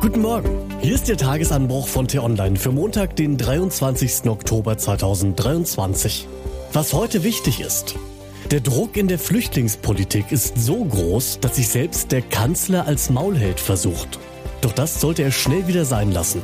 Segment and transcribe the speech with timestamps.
[0.00, 0.50] Guten Morgen.
[0.80, 4.28] Hier ist der Tagesanbruch von T-Online für Montag, den 23.
[4.28, 6.28] Oktober 2023.
[6.72, 7.94] Was heute wichtig ist.
[8.50, 13.58] Der Druck in der Flüchtlingspolitik ist so groß, dass sich selbst der Kanzler als Maulheld
[13.58, 14.18] versucht.
[14.60, 16.42] Doch das sollte er schnell wieder sein lassen.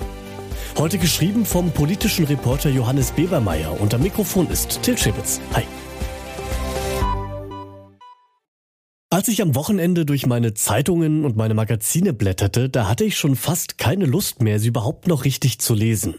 [0.79, 5.41] Heute geschrieben vom politischen Reporter Johannes Bebermeier am Mikrofon ist Till Schibitz.
[5.53, 5.64] Hi.
[9.13, 13.37] Als ich am Wochenende durch meine Zeitungen und meine Magazine blätterte, da hatte ich schon
[13.37, 16.15] fast keine Lust mehr, sie überhaupt noch richtig zu lesen.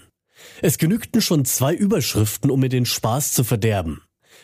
[0.61, 4.03] Es genügten schon zwei Überschriften, um mir den Spaß zu verderben.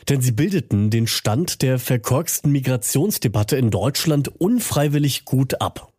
[0.10, 5.94] Denn sie bildeten den Stand der verkorksten Migrationsdebatte in Deutschland unfreiwillig gut ab.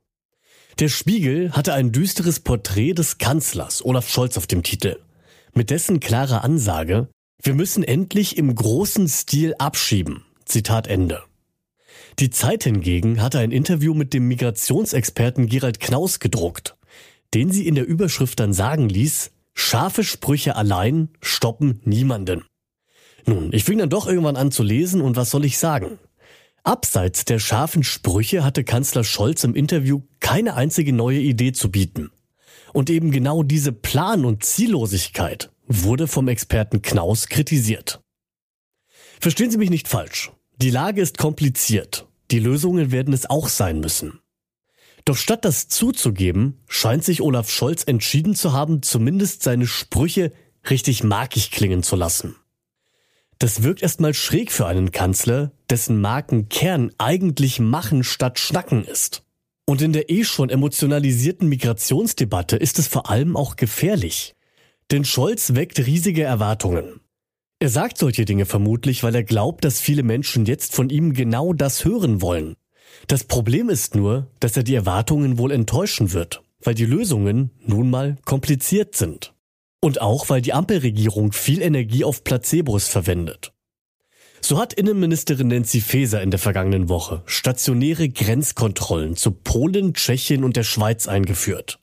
[0.81, 4.97] Der Spiegel hatte ein düsteres Porträt des Kanzlers Olaf Scholz auf dem Titel.
[5.55, 7.07] Mit dessen klarer Ansage,
[7.41, 10.25] wir müssen endlich im großen Stil abschieben.
[10.47, 11.23] Zitat Ende.
[12.19, 16.77] Die Zeit hingegen hatte ein Interview mit dem Migrationsexperten Gerald Knaus gedruckt,
[17.35, 22.45] den sie in der Überschrift dann sagen ließ, scharfe Sprüche allein stoppen niemanden.
[23.27, 25.99] Nun, ich fing dann doch irgendwann an zu lesen und was soll ich sagen?
[26.63, 32.11] Abseits der scharfen Sprüche hatte Kanzler Scholz im Interview keine einzige neue Idee zu bieten.
[32.73, 38.01] Und eben genau diese Plan- und Ziellosigkeit wurde vom Experten Knaus kritisiert.
[39.21, 40.33] Verstehen Sie mich nicht falsch.
[40.63, 42.07] Die Lage ist kompliziert.
[42.31, 44.21] Die Lösungen werden es auch sein müssen.
[45.07, 50.33] Doch statt das zuzugeben, scheint sich Olaf Scholz entschieden zu haben, zumindest seine Sprüche
[50.69, 52.37] richtig markig klingen zu lassen.
[53.39, 59.25] Das wirkt erstmal schräg für einen Kanzler, dessen Markenkern eigentlich Machen statt Schnacken ist.
[59.65, 64.35] Und in der eh schon emotionalisierten Migrationsdebatte ist es vor allem auch gefährlich.
[64.91, 67.00] Denn Scholz weckt riesige Erwartungen.
[67.63, 71.53] Er sagt solche Dinge vermutlich, weil er glaubt, dass viele Menschen jetzt von ihm genau
[71.53, 72.57] das hören wollen.
[73.07, 77.91] Das Problem ist nur, dass er die Erwartungen wohl enttäuschen wird, weil die Lösungen nun
[77.91, 79.35] mal kompliziert sind.
[79.83, 83.53] Und auch, weil die Ampelregierung viel Energie auf Placebos verwendet.
[84.41, 90.57] So hat Innenministerin Nancy Faeser in der vergangenen Woche stationäre Grenzkontrollen zu Polen, Tschechien und
[90.57, 91.79] der Schweiz eingeführt.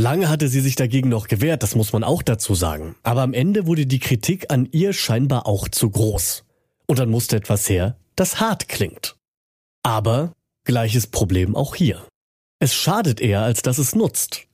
[0.00, 2.96] Lange hatte sie sich dagegen noch gewehrt, das muss man auch dazu sagen.
[3.02, 6.44] Aber am Ende wurde die Kritik an ihr scheinbar auch zu groß.
[6.86, 9.16] Und dann musste etwas her, das hart klingt.
[9.82, 10.32] Aber
[10.64, 12.02] gleiches Problem auch hier.
[12.60, 14.46] Es schadet eher, als dass es nutzt.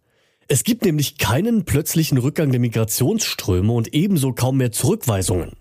[0.49, 5.53] Es gibt nämlich keinen plötzlichen Rückgang der Migrationsströme und ebenso kaum mehr Zurückweisungen.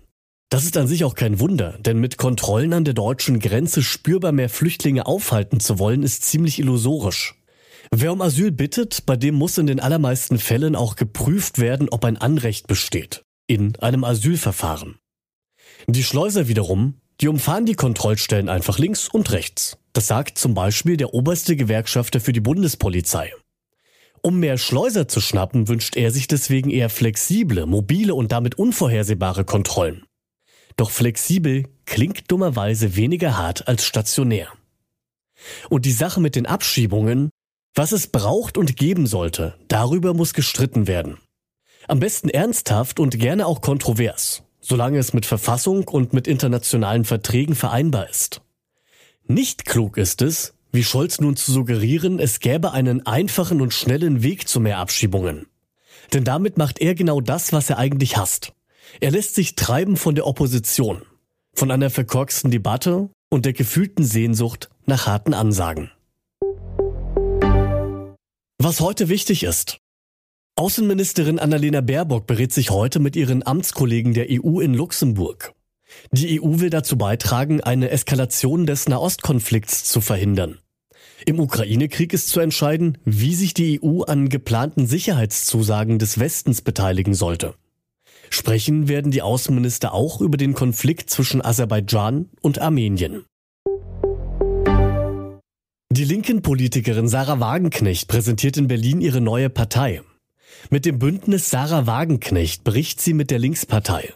[0.48, 4.32] Das ist an sich auch kein Wunder, denn mit Kontrollen an der deutschen Grenze spürbar
[4.32, 7.35] mehr Flüchtlinge aufhalten zu wollen, ist ziemlich illusorisch.
[7.90, 12.04] Wer um Asyl bittet, bei dem muss in den allermeisten Fällen auch geprüft werden, ob
[12.04, 13.22] ein Anrecht besteht.
[13.46, 14.98] In einem Asylverfahren.
[15.86, 19.78] Die Schleuser wiederum, die umfahren die Kontrollstellen einfach links und rechts.
[19.92, 23.32] Das sagt zum Beispiel der oberste Gewerkschafter für die Bundespolizei.
[24.20, 29.44] Um mehr Schleuser zu schnappen, wünscht er sich deswegen eher flexible, mobile und damit unvorhersehbare
[29.44, 30.04] Kontrollen.
[30.76, 34.48] Doch flexibel klingt dummerweise weniger hart als stationär.
[35.70, 37.30] Und die Sache mit den Abschiebungen,
[37.76, 41.18] was es braucht und geben sollte, darüber muss gestritten werden.
[41.86, 47.54] Am besten ernsthaft und gerne auch kontrovers, solange es mit Verfassung und mit internationalen Verträgen
[47.54, 48.40] vereinbar ist.
[49.26, 54.22] Nicht klug ist es, wie Scholz nun zu suggerieren, es gäbe einen einfachen und schnellen
[54.22, 55.46] Weg zu mehr Abschiebungen.
[56.12, 58.52] Denn damit macht er genau das, was er eigentlich hasst.
[59.00, 61.02] Er lässt sich treiben von der Opposition,
[61.54, 65.90] von einer verkorksten Debatte und der gefühlten Sehnsucht nach harten Ansagen.
[68.66, 69.78] Was heute wichtig ist.
[70.56, 75.54] Außenministerin Annalena Baerbock berät sich heute mit ihren Amtskollegen der EU in Luxemburg.
[76.10, 80.58] Die EU will dazu beitragen, eine Eskalation des Nahostkonflikts zu verhindern.
[81.26, 87.14] Im Ukraine-Krieg ist zu entscheiden, wie sich die EU an geplanten Sicherheitszusagen des Westens beteiligen
[87.14, 87.54] sollte.
[88.30, 93.26] Sprechen werden die Außenminister auch über den Konflikt zwischen Aserbaidschan und Armenien.
[95.96, 100.02] Die linken Politikerin Sarah Wagenknecht präsentiert in Berlin ihre neue Partei.
[100.68, 104.12] Mit dem Bündnis Sarah Wagenknecht bricht sie mit der Linkspartei.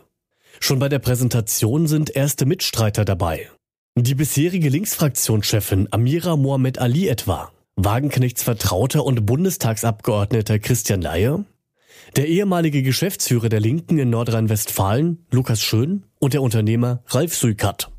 [0.58, 3.48] Schon bei der Präsentation sind erste Mitstreiter dabei.
[3.96, 11.46] Die bisherige Linksfraktionschefin Amira Mohamed Ali etwa, Wagenknechts Vertrauter und Bundestagsabgeordneter Christian Laie,
[12.14, 17.90] der ehemalige Geschäftsführer der Linken in Nordrhein-Westfalen, Lukas Schön, und der Unternehmer Ralf Suikat.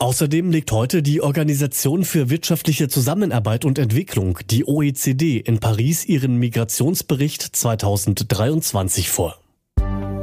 [0.00, 6.36] Außerdem legt heute die Organisation für wirtschaftliche Zusammenarbeit und Entwicklung, die OECD, in Paris ihren
[6.36, 9.38] Migrationsbericht 2023 vor.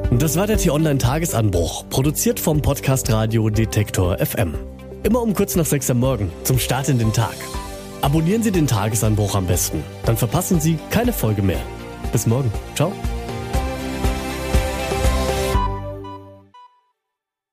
[0.10, 4.56] Das war der T-Online-Tagesanbruch, produziert vom Podcast Radio Detektor FM.
[5.04, 7.36] Immer um kurz nach sechs am Morgen, zum Start in den Tag.
[8.02, 9.84] Abonnieren Sie den Tagesanbruch am besten.
[10.06, 11.62] Dann verpassen Sie keine Folge mehr.
[12.12, 12.52] Bis morgen.
[12.74, 12.92] Ciao.